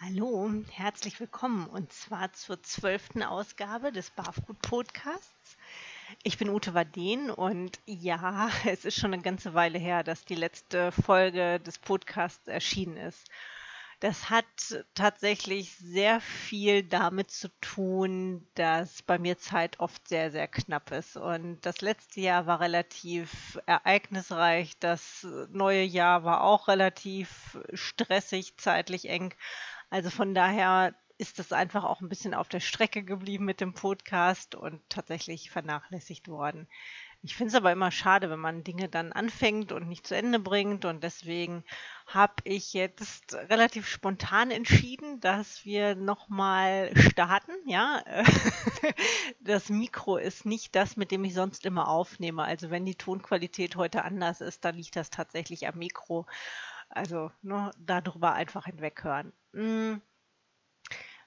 [0.00, 5.56] Hallo, herzlich willkommen und zwar zur zwölften Ausgabe des Barfood Podcasts.
[6.22, 10.36] Ich bin Ute Waden und ja, es ist schon eine ganze Weile her, dass die
[10.36, 13.28] letzte Folge des Podcasts erschienen ist.
[13.98, 14.44] Das hat
[14.94, 21.16] tatsächlich sehr viel damit zu tun, dass bei mir Zeit oft sehr, sehr knapp ist.
[21.16, 24.78] Und das letzte Jahr war relativ ereignisreich.
[24.78, 29.34] Das neue Jahr war auch relativ stressig, zeitlich eng.
[29.90, 33.74] Also von daher ist es einfach auch ein bisschen auf der Strecke geblieben mit dem
[33.74, 36.68] Podcast und tatsächlich vernachlässigt worden.
[37.22, 40.38] Ich finde es aber immer schade, wenn man Dinge dann anfängt und nicht zu Ende
[40.38, 40.84] bringt.
[40.84, 41.64] Und deswegen
[42.06, 47.50] habe ich jetzt relativ spontan entschieden, dass wir nochmal starten.
[47.66, 48.04] Ja,
[49.40, 52.44] das Mikro ist nicht das, mit dem ich sonst immer aufnehme.
[52.44, 56.24] Also wenn die Tonqualität heute anders ist, dann liegt das tatsächlich am Mikro.
[56.88, 59.32] Also ne, darüber einfach hinweghören.
[59.52, 60.00] Hm.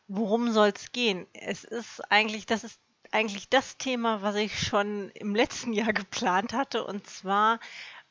[0.08, 1.28] Worum soll es gehen?
[1.34, 2.82] Es ist eigentlich, das ist
[3.12, 7.60] eigentlich das Thema, was ich schon im letzten Jahr geplant hatte, und zwar,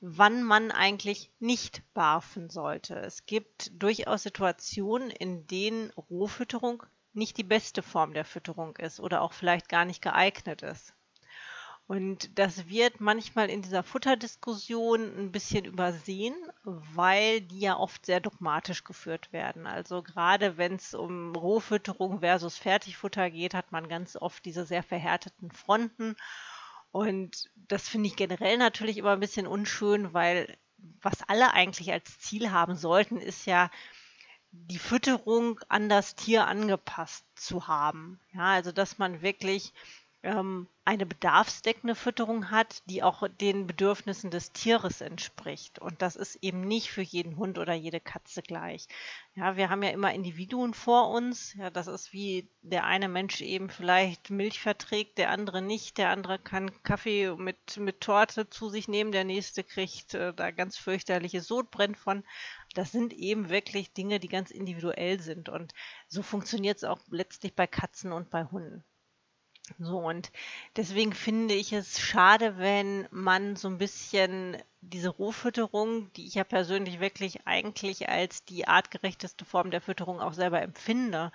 [0.01, 2.95] wann man eigentlich nicht barfen sollte.
[2.95, 9.23] Es gibt durchaus Situationen, in denen Rohfütterung nicht die beste Form der Fütterung ist oder
[9.23, 10.95] auch vielleicht gar nicht geeignet ist.
[11.91, 18.21] Und das wird manchmal in dieser Futterdiskussion ein bisschen übersehen, weil die ja oft sehr
[18.21, 19.67] dogmatisch geführt werden.
[19.67, 24.85] Also gerade wenn es um Rohfütterung versus Fertigfutter geht, hat man ganz oft diese sehr
[24.85, 26.15] verhärteten Fronten.
[26.93, 30.57] Und das finde ich generell natürlich immer ein bisschen unschön, weil
[31.03, 33.69] was alle eigentlich als Ziel haben sollten, ist ja,
[34.53, 38.21] die Fütterung an das Tier angepasst zu haben.
[38.33, 39.73] Ja, also dass man wirklich
[40.23, 45.79] ähm, eine bedarfsdeckende Fütterung hat, die auch den Bedürfnissen des Tieres entspricht.
[45.79, 48.89] Und das ist eben nicht für jeden Hund oder jede Katze gleich.
[49.35, 51.55] Ja, wir haben ja immer Individuen vor uns.
[51.55, 55.97] Ja, das ist wie der eine Mensch eben vielleicht Milch verträgt, der andere nicht.
[55.97, 60.51] Der andere kann Kaffee mit, mit Torte zu sich nehmen, der nächste kriegt äh, da
[60.51, 62.25] ganz fürchterliche Sodbrennen von.
[62.75, 65.49] Das sind eben wirklich Dinge, die ganz individuell sind.
[65.49, 65.73] Und
[66.09, 68.85] so funktioniert es auch letztlich bei Katzen und bei Hunden.
[69.79, 70.31] So, und
[70.77, 76.45] deswegen finde ich es schade, wenn man so ein bisschen diese Rohfütterung, die ich ja
[76.45, 81.33] persönlich wirklich eigentlich als die artgerechteste Form der Fütterung auch selber empfinde,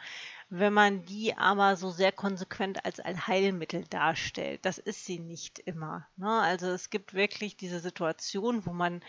[0.49, 4.65] wenn man die aber so sehr konsequent als ein Heilmittel darstellt.
[4.65, 6.07] Das ist sie nicht immer.
[6.17, 6.29] Ne?
[6.29, 9.03] Also es gibt wirklich diese Situation, wo man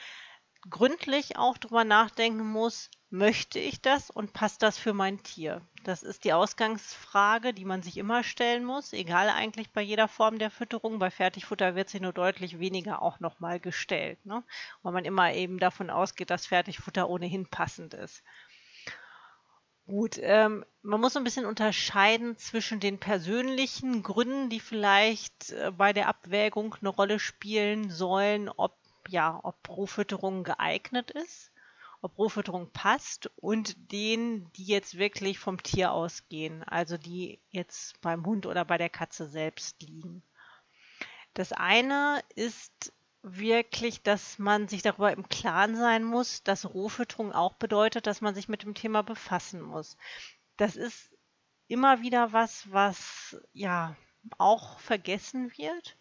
[0.69, 5.63] gründlich auch drüber nachdenken muss, möchte ich das und passt das für mein Tier?
[5.85, 10.39] Das ist die Ausgangsfrage, die man sich immer stellen muss, egal eigentlich bei jeder Form
[10.39, 10.99] der Fütterung.
[10.99, 14.43] Bei Fertigfutter wird sie nur deutlich weniger auch nochmal gestellt, ne?
[14.83, 18.23] weil man immer eben davon ausgeht, dass Fertigfutter ohnehin passend ist.
[19.87, 25.93] Gut, ähm, man muss ein bisschen unterscheiden zwischen den persönlichen Gründen, die vielleicht äh, bei
[25.93, 28.77] der Abwägung eine Rolle spielen sollen, ob
[29.09, 31.53] ja, ob Rohfütterung geeignet ist,
[32.03, 38.25] ob Rohfütterung passt und denen, die jetzt wirklich vom Tier ausgehen, also die jetzt beim
[38.25, 40.23] Hund oder bei der Katze selbst liegen.
[41.35, 42.93] Das eine ist
[43.23, 48.35] wirklich, dass man sich darüber im Klaren sein muss, dass Rohfütterung auch bedeutet, dass man
[48.35, 49.97] sich mit dem Thema befassen muss.
[50.57, 51.11] Das ist
[51.69, 53.97] immer wieder was, was ja
[54.39, 55.97] auch vergessen wird.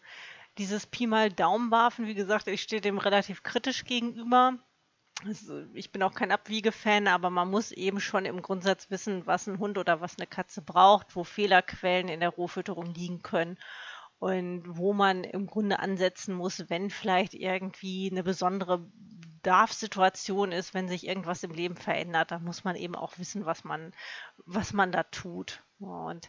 [0.58, 4.58] Dieses Pi mal Daumenbarfen, wie gesagt, ich stehe dem relativ kritisch gegenüber.
[5.24, 9.46] Also ich bin auch kein Abwiegefan, aber man muss eben schon im Grundsatz wissen, was
[9.46, 13.58] ein Hund oder was eine Katze braucht, wo Fehlerquellen in der Rohfütterung liegen können
[14.18, 18.86] und wo man im Grunde ansetzen muss, wenn vielleicht irgendwie eine besondere
[19.46, 23.64] Bedarfssituation ist, wenn sich irgendwas im Leben verändert, dann muss man eben auch wissen, was
[23.64, 23.92] man,
[24.44, 25.62] was man da tut.
[25.78, 26.28] Und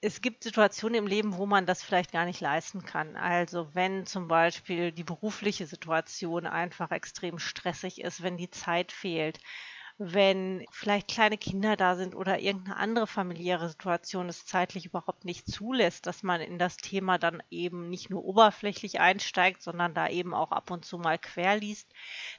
[0.00, 3.16] es gibt Situationen im Leben, wo man das vielleicht gar nicht leisten kann.
[3.16, 9.38] Also wenn zum Beispiel die berufliche Situation einfach extrem stressig ist, wenn die Zeit fehlt,
[10.02, 15.46] wenn vielleicht kleine Kinder da sind oder irgendeine andere familiäre Situation es zeitlich überhaupt nicht
[15.46, 20.32] zulässt, dass man in das Thema dann eben nicht nur oberflächlich einsteigt, sondern da eben
[20.32, 21.92] auch ab und zu mal quer liest,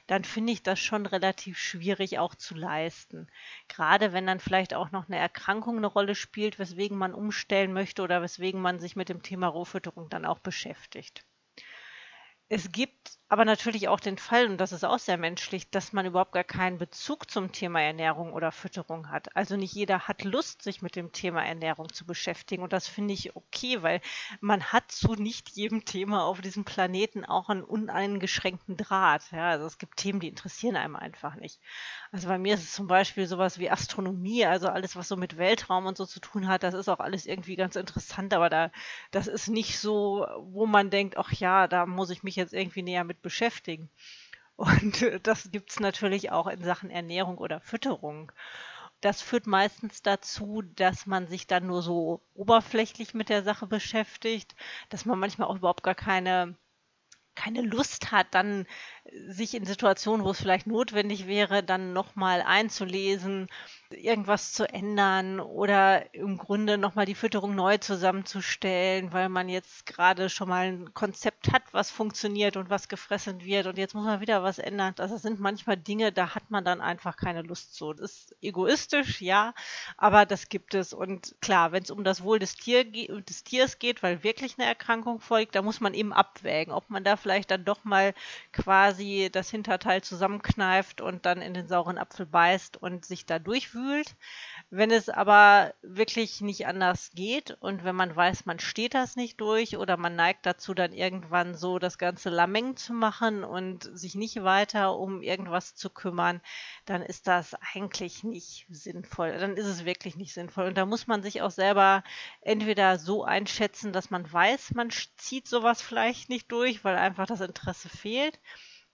[0.08, 3.28] dann finde ich das schon relativ schwierig auch zu leisten.
[3.68, 8.02] Gerade wenn dann vielleicht auch noch eine Erkrankung eine Rolle spielt, weswegen man umstellen möchte
[8.02, 11.24] oder weswegen man sich mit dem Thema Rohfütterung dann auch beschäftigt.
[12.54, 16.04] Es gibt aber natürlich auch den Fall, und das ist auch sehr menschlich, dass man
[16.04, 19.34] überhaupt gar keinen Bezug zum Thema Ernährung oder Fütterung hat.
[19.34, 22.62] Also nicht jeder hat Lust, sich mit dem Thema Ernährung zu beschäftigen.
[22.62, 24.02] Und das finde ich okay, weil
[24.42, 29.32] man hat zu nicht jedem Thema auf diesem Planeten auch einen uneingeschränkten Draht.
[29.32, 31.58] Ja, also es gibt Themen, die interessieren einem einfach nicht.
[32.10, 35.38] Also bei mir ist es zum Beispiel sowas wie Astronomie, also alles, was so mit
[35.38, 38.70] Weltraum und so zu tun hat, das ist auch alles irgendwie ganz interessant, aber da,
[39.10, 42.82] das ist nicht so, wo man denkt, ach ja, da muss ich mich jetzt irgendwie
[42.82, 43.90] näher mit beschäftigen.
[44.56, 48.32] Und das gibt es natürlich auch in Sachen Ernährung oder Fütterung.
[49.00, 54.54] Das führt meistens dazu, dass man sich dann nur so oberflächlich mit der Sache beschäftigt,
[54.90, 56.56] dass man manchmal auch überhaupt gar keine
[57.34, 58.66] keine Lust hat, dann
[59.28, 63.48] sich in Situationen, wo es vielleicht notwendig wäre, dann nochmal einzulesen,
[63.90, 70.30] irgendwas zu ändern oder im Grunde nochmal die Fütterung neu zusammenzustellen, weil man jetzt gerade
[70.30, 74.20] schon mal ein Konzept hat, was funktioniert und was gefressen wird und jetzt muss man
[74.20, 74.94] wieder was ändern.
[74.96, 77.92] Das sind manchmal Dinge, da hat man dann einfach keine Lust zu.
[77.92, 79.52] Das ist egoistisch, ja,
[79.96, 80.92] aber das gibt es.
[80.92, 84.68] Und klar, wenn es um das Wohl des, Tier, des Tiers geht, weil wirklich eine
[84.68, 88.14] Erkrankung folgt, da muss man eben abwägen, ob man da vielleicht dann doch mal
[88.52, 94.16] quasi das Hinterteil zusammenkneift und dann in den sauren Apfel beißt und sich da durchwühlt.
[94.74, 99.38] Wenn es aber wirklich nicht anders geht und wenn man weiß, man steht das nicht
[99.38, 104.14] durch oder man neigt dazu, dann irgendwann so das ganze Lameng zu machen und sich
[104.14, 106.40] nicht weiter um irgendwas zu kümmern,
[106.86, 109.36] dann ist das eigentlich nicht sinnvoll.
[109.38, 110.68] Dann ist es wirklich nicht sinnvoll.
[110.68, 112.02] Und da muss man sich auch selber
[112.40, 114.88] entweder so einschätzen, dass man weiß, man
[115.18, 118.40] zieht sowas vielleicht nicht durch, weil einfach das Interesse fehlt.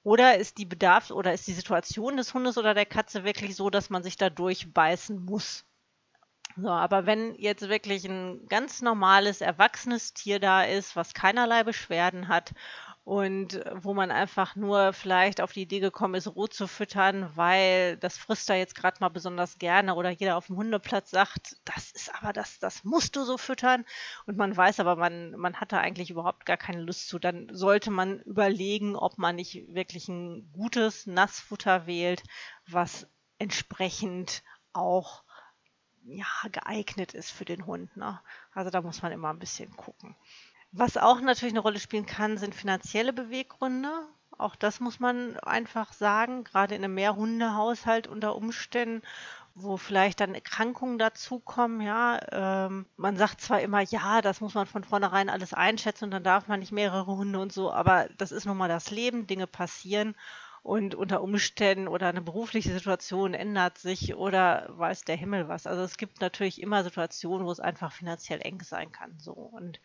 [0.05, 3.71] Oder ist die Bedarfs- oder ist die Situation des Hundes oder der Katze wirklich so,
[3.71, 5.68] dass man sich da durchbeißen muss?
[6.61, 12.27] So, aber wenn jetzt wirklich ein ganz normales, erwachsenes Tier da ist, was keinerlei Beschwerden
[12.27, 12.53] hat
[13.05, 17.97] und wo man einfach nur vielleicht auf die Idee gekommen ist, roh zu füttern, weil
[17.99, 21.93] das frisst er jetzt gerade mal besonders gerne oder jeder auf dem Hundeplatz sagt, das
[21.93, 23.85] ist aber das, das musst du so füttern.
[24.27, 27.49] Und man weiß aber, man, man hat da eigentlich überhaupt gar keine Lust zu, dann
[27.53, 32.25] sollte man überlegen, ob man nicht wirklich ein gutes Nassfutter wählt,
[32.67, 33.07] was
[33.39, 35.23] entsprechend auch
[36.09, 37.97] ja, geeignet ist für den Hund.
[37.97, 38.21] Ne?
[38.53, 40.17] Also da muss man immer ein bisschen gucken.
[40.73, 43.91] Was auch natürlich eine Rolle spielen kann, sind finanzielle Beweggründe.
[44.37, 49.03] Auch das muss man einfach sagen, gerade in einem Mehrhundehaushalt unter Umständen,
[49.55, 51.81] wo vielleicht dann Erkrankungen dazukommen.
[51.81, 56.11] Ja, ähm, man sagt zwar immer, ja, das muss man von vornherein alles einschätzen und
[56.13, 59.27] dann darf man nicht mehrere Hunde und so, aber das ist nun mal das Leben,
[59.27, 60.15] Dinge passieren
[60.63, 65.67] und unter Umständen oder eine berufliche Situation ändert sich oder weiß der Himmel was.
[65.67, 69.19] Also es gibt natürlich immer Situationen, wo es einfach finanziell eng sein kann.
[69.19, 69.33] So.
[69.33, 69.81] Und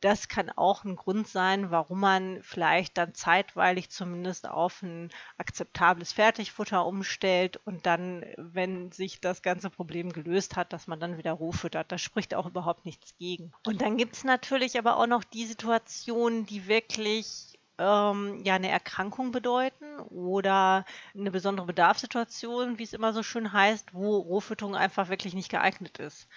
[0.00, 6.12] das kann auch ein Grund sein, warum man vielleicht dann zeitweilig zumindest auf ein akzeptables
[6.12, 11.32] Fertigfutter umstellt und dann, wenn sich das ganze Problem gelöst hat, dass man dann wieder
[11.32, 11.90] roh füttert.
[11.92, 13.52] Da spricht auch überhaupt nichts gegen.
[13.66, 17.49] Und dann gibt es natürlich aber auch noch die Situationen, die wirklich
[17.80, 20.84] ähm, ja eine Erkrankung bedeuten oder
[21.14, 25.98] eine besondere Bedarfssituation, wie es immer so schön heißt, wo Rohfütterung einfach wirklich nicht geeignet
[25.98, 26.28] ist.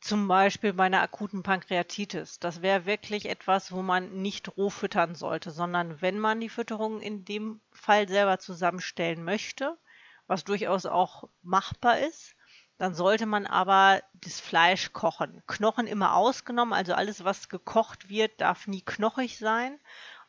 [0.00, 2.38] Zum Beispiel bei einer akuten Pankreatitis.
[2.38, 7.00] Das wäre wirklich etwas, wo man nicht roh füttern sollte, sondern wenn man die Fütterung
[7.00, 9.78] in dem Fall selber zusammenstellen möchte,
[10.26, 12.36] was durchaus auch machbar ist,
[12.76, 15.42] dann sollte man aber das Fleisch kochen.
[15.46, 19.78] Knochen immer ausgenommen, also alles, was gekocht wird, darf nie knochig sein.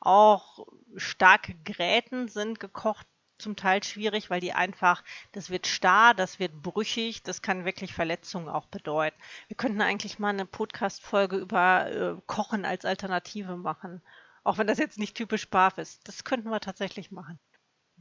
[0.05, 3.07] Auch starke Gräten sind gekocht
[3.37, 7.93] zum Teil schwierig, weil die einfach, das wird starr, das wird brüchig, das kann wirklich
[7.93, 9.17] Verletzungen auch bedeuten.
[9.47, 14.01] Wir könnten eigentlich mal eine Podcast-Folge über äh, Kochen als Alternative machen.
[14.43, 16.07] Auch wenn das jetzt nicht typisch BAF ist.
[16.07, 17.39] Das könnten wir tatsächlich machen.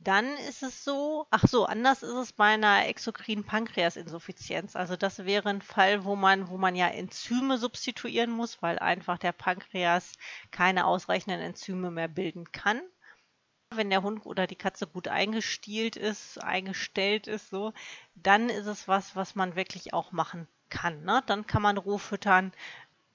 [0.05, 4.77] Dann ist es so, ach so, anders ist es bei einer exokrinen Pankreasinsuffizienz.
[4.77, 9.17] Also das wäre ein Fall, wo man, wo man ja Enzyme substituieren muss, weil einfach
[9.17, 10.13] der Pankreas
[10.51, 12.83] keine ausreichenden Enzyme mehr bilden kann.
[13.71, 17.73] Wenn der Hund oder die Katze gut eingestielt ist, eingestellt ist, so,
[18.15, 21.03] dann ist es was, was man wirklich auch machen kann.
[21.05, 21.23] Ne?
[21.27, 22.53] Dann kann man roh füttern,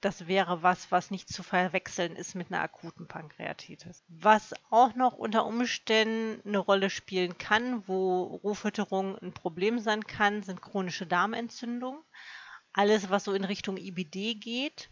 [0.02, 4.04] das wäre was, was nicht zu verwechseln ist mit einer akuten Pankreatitis.
[4.08, 10.44] Was auch noch unter Umständen eine Rolle spielen kann, wo Rohfütterung ein Problem sein kann,
[10.44, 12.02] sind chronische Darmentzündungen.
[12.72, 14.90] Alles, was so in Richtung IBD geht,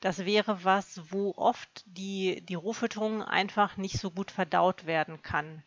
[0.00, 5.62] das wäre was, wo oft die, die Rohfütterung einfach nicht so gut verdaut werden kann.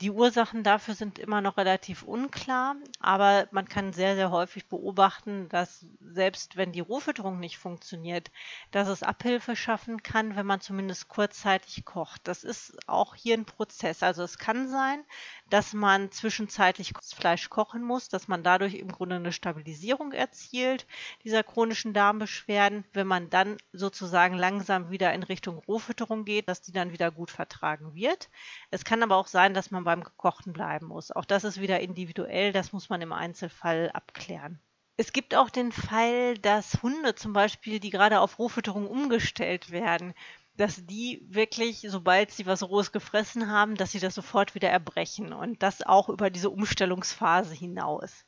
[0.00, 5.48] Die Ursachen dafür sind immer noch relativ unklar, aber man kann sehr, sehr häufig beobachten,
[5.50, 8.32] dass selbst wenn die Rohfütterung nicht funktioniert,
[8.72, 12.26] dass es Abhilfe schaffen kann, wenn man zumindest kurzzeitig kocht.
[12.26, 14.02] Das ist auch hier ein Prozess.
[14.02, 15.04] Also es kann sein,
[15.48, 20.86] dass man zwischenzeitlich Fleisch kochen muss, dass man dadurch im Grunde eine Stabilisierung erzielt
[21.22, 22.84] dieser chronischen Darmbeschwerden.
[22.92, 27.30] Wenn man dann sozusagen langsam wieder in Richtung Rohfütterung geht, dass die dann wieder gut
[27.30, 28.28] vertragen wird.
[28.72, 31.12] Es kann aber auch sein, dass man beim Gekochten bleiben muss.
[31.12, 34.58] Auch das ist wieder individuell, das muss man im Einzelfall abklären.
[34.96, 40.14] Es gibt auch den Fall, dass Hunde zum Beispiel, die gerade auf Rohfütterung umgestellt werden,
[40.56, 45.32] dass die wirklich, sobald sie was Rohes gefressen haben, dass sie das sofort wieder erbrechen
[45.32, 48.24] und das auch über diese Umstellungsphase hinaus.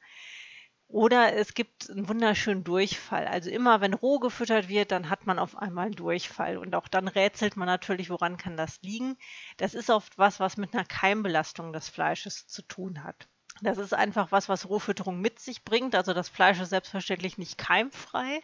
[0.88, 3.26] Oder es gibt einen wunderschönen Durchfall.
[3.26, 6.59] Also immer, wenn roh gefüttert wird, dann hat man auf einmal einen Durchfall.
[6.59, 9.16] Und auch dann rätselt man natürlich, woran kann das liegen.
[9.57, 13.28] Das ist oft was, was mit einer Keimbelastung des Fleisches zu tun hat.
[13.62, 15.95] Das ist einfach was, was Rohfütterung mit sich bringt.
[15.95, 18.43] Also das Fleisch ist selbstverständlich nicht keimfrei.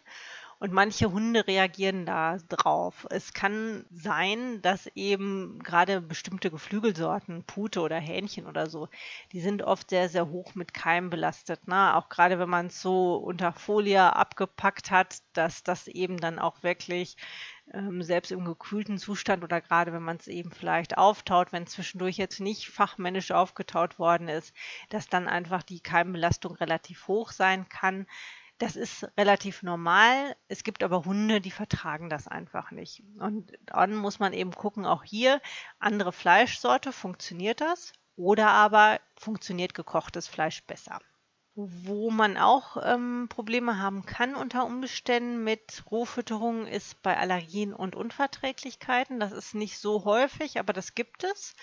[0.62, 3.09] Und manche Hunde reagieren da drauf.
[3.11, 8.88] Es kann sein, dass eben gerade bestimmte Geflügelsorten, Pute oder Hähnchen oder so,
[9.33, 11.66] die sind oft sehr, sehr hoch mit Keimen belastet.
[11.66, 11.97] Ne?
[11.97, 16.62] Auch gerade wenn man es so unter Folie abgepackt hat, dass das eben dann auch
[16.62, 17.16] wirklich
[17.75, 22.19] ähm, selbst im gekühlten Zustand oder gerade wenn man es eben vielleicht auftaut, wenn zwischendurch
[22.19, 24.54] jetzt nicht fachmännisch aufgetaut worden ist,
[24.90, 28.07] dass dann einfach die Keimbelastung relativ hoch sein kann.
[28.62, 30.37] Das ist relativ normal.
[30.47, 33.02] Es gibt aber Hunde, die vertragen das einfach nicht.
[33.19, 35.40] Und dann muss man eben gucken, auch hier,
[35.81, 37.92] andere Fleischsorte, funktioniert das?
[38.14, 41.00] Oder aber funktioniert gekochtes Fleisch besser?
[41.57, 47.97] Wo man auch ähm, Probleme haben kann unter Umständen mit Rohfütterung ist bei Allergien und
[47.97, 49.19] Unverträglichkeiten.
[49.19, 51.57] Das ist nicht so häufig, aber das gibt es.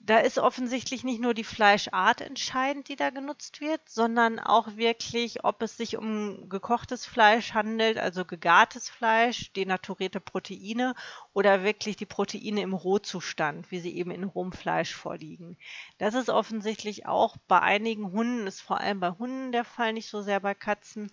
[0.00, 5.44] Da ist offensichtlich nicht nur die Fleischart entscheidend, die da genutzt wird, sondern auch wirklich,
[5.44, 10.94] ob es sich um gekochtes Fleisch handelt, also gegartes Fleisch, denaturierte Proteine
[11.32, 15.58] oder wirklich die Proteine im Rohzustand, wie sie eben in rohem Fleisch vorliegen.
[15.98, 20.08] Das ist offensichtlich auch bei einigen Hunden, ist vor allem bei Hunden der Fall, nicht
[20.08, 21.10] so sehr bei Katzen,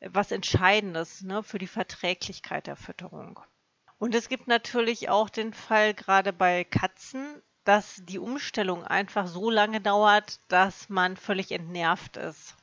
[0.00, 3.40] was Entscheidendes ne, für die Verträglichkeit der Fütterung.
[3.98, 9.50] Und es gibt natürlich auch den Fall gerade bei Katzen, dass die Umstellung einfach so
[9.50, 12.56] lange dauert, dass man völlig entnervt ist.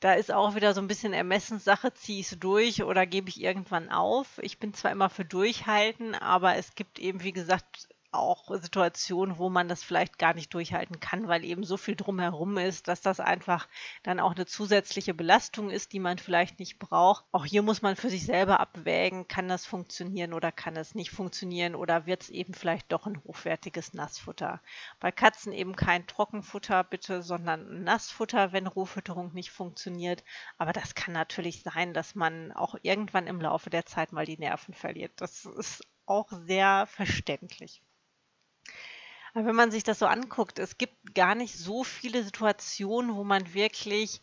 [0.00, 3.40] Da ist auch wieder so ein bisschen Ermessenssache, ziehe ich es durch oder gebe ich
[3.40, 4.38] irgendwann auf.
[4.42, 9.50] Ich bin zwar immer für Durchhalten, aber es gibt eben, wie gesagt, auch Situationen, wo
[9.50, 13.20] man das vielleicht gar nicht durchhalten kann, weil eben so viel drumherum ist, dass das
[13.20, 13.68] einfach
[14.02, 17.24] dann auch eine zusätzliche Belastung ist, die man vielleicht nicht braucht.
[17.32, 21.10] Auch hier muss man für sich selber abwägen, kann das funktionieren oder kann es nicht
[21.10, 24.60] funktionieren oder wird es eben vielleicht doch ein hochwertiges Nassfutter.
[25.00, 30.24] Bei Katzen eben kein Trockenfutter bitte, sondern Nassfutter, wenn Rohfütterung nicht funktioniert.
[30.56, 34.38] Aber das kann natürlich sein, dass man auch irgendwann im Laufe der Zeit mal die
[34.38, 35.12] Nerven verliert.
[35.16, 37.82] Das ist auch sehr verständlich.
[39.34, 43.24] Aber wenn man sich das so anguckt, es gibt gar nicht so viele Situationen, wo
[43.24, 44.20] man wirklich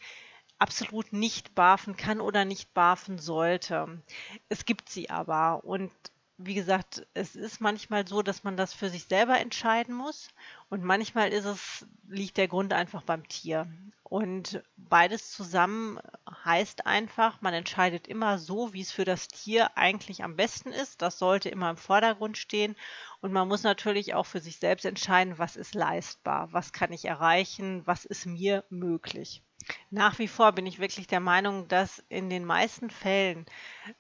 [0.58, 4.02] absolut nicht barfen kann oder nicht barfen sollte.
[4.50, 5.92] Es gibt sie aber und
[6.38, 10.30] wie gesagt, es ist manchmal so, dass man das für sich selber entscheiden muss
[10.70, 13.68] und manchmal ist es, liegt der Grund einfach beim Tier.
[14.04, 16.00] Und beides zusammen
[16.44, 21.02] heißt einfach, man entscheidet immer so, wie es für das Tier eigentlich am besten ist.
[21.02, 22.76] Das sollte immer im Vordergrund stehen.
[23.22, 27.06] Und man muss natürlich auch für sich selbst entscheiden, was ist leistbar, was kann ich
[27.06, 29.44] erreichen, was ist mir möglich.
[29.90, 33.46] Nach wie vor bin ich wirklich der Meinung, dass in den meisten Fällen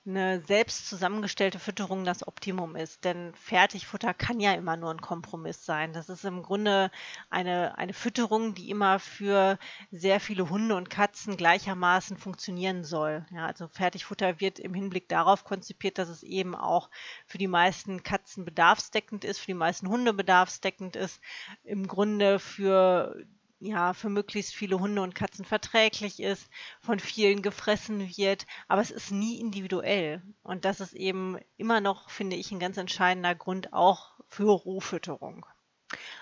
[0.05, 3.03] eine selbst zusammengestellte Fütterung das Optimum ist.
[3.03, 5.93] Denn Fertigfutter kann ja immer nur ein Kompromiss sein.
[5.93, 6.91] Das ist im Grunde
[7.29, 9.57] eine, eine Fütterung, die immer für
[9.91, 13.25] sehr viele Hunde und Katzen gleichermaßen funktionieren soll.
[13.31, 16.89] Ja, also Fertigfutter wird im Hinblick darauf konzipiert, dass es eben auch
[17.25, 21.21] für die meisten Katzen bedarfsdeckend ist, für die meisten Hunde bedarfsdeckend ist.
[21.63, 23.25] Im Grunde für
[23.65, 26.49] ja, für möglichst viele Hunde und Katzen verträglich ist,
[26.81, 30.21] von vielen gefressen wird, aber es ist nie individuell.
[30.43, 35.45] Und das ist eben immer noch, finde ich, ein ganz entscheidender Grund auch für Rohfütterung.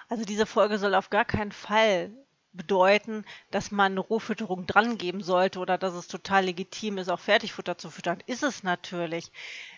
[0.10, 2.12] Also diese Folge soll auf gar keinen Fall
[2.54, 7.90] bedeuten, dass man Rohfütterung drangeben sollte oder dass es total legitim ist, auch Fertigfutter zu
[7.90, 8.22] füttern.
[8.28, 9.32] Ist es natürlich.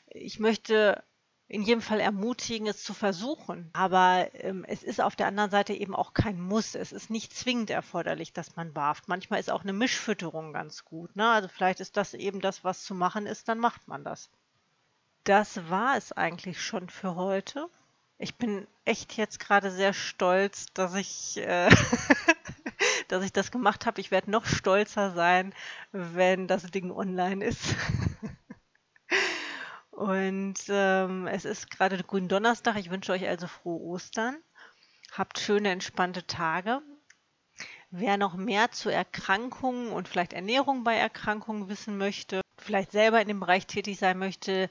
[0.08, 1.04] Ich möchte
[1.48, 3.70] in jedem Fall ermutigen, es zu versuchen.
[3.74, 6.74] Aber ähm, es ist auf der anderen Seite eben auch kein Muss.
[6.74, 9.08] Es ist nicht zwingend erforderlich, dass man barft.
[9.08, 11.16] Manchmal ist auch eine Mischfütterung ganz gut.
[11.16, 11.30] Ne?
[11.30, 14.30] Also vielleicht ist das eben das, was zu machen ist, dann macht man das.
[15.24, 17.68] Das war es eigentlich schon für heute.
[18.18, 21.70] Ich bin echt jetzt gerade sehr stolz, dass ich, äh,
[23.08, 24.02] dass ich das gemacht habe.
[24.02, 25.54] Ich werde noch stolzer sein,
[25.92, 27.76] wenn das Ding online ist.
[30.06, 32.76] Und ähm, es ist gerade Gründonnerstag.
[32.78, 34.38] Ich wünsche euch also frohe Ostern.
[35.12, 36.84] Habt schöne, entspannte Tage.
[37.90, 43.28] Wer noch mehr zu Erkrankungen und vielleicht Ernährung bei Erkrankungen wissen möchte, vielleicht selber in
[43.28, 44.70] dem Bereich tätig sein möchte,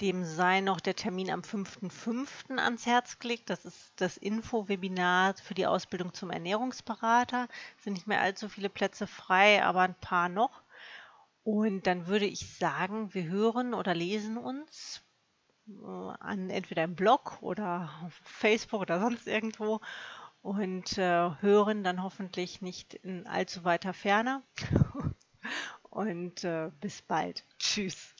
[0.00, 2.58] dem sei noch der Termin am 5.5.
[2.58, 3.50] ans Herz gelegt.
[3.50, 7.46] Das ist das Info-Webinar für die Ausbildung zum Ernährungsberater.
[7.78, 10.63] Es sind nicht mehr allzu viele Plätze frei, aber ein paar noch.
[11.44, 15.04] Und dann würde ich sagen, wir hören oder lesen uns
[15.68, 19.80] äh, an entweder im Blog oder auf Facebook oder sonst irgendwo
[20.40, 24.42] und äh, hören dann hoffentlich nicht in allzu weiter Ferne.
[25.90, 27.44] und äh, bis bald.
[27.58, 28.13] Tschüss.